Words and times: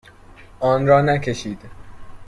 آن 0.59 0.87
را 0.87 1.01
نکشید. 1.01 1.61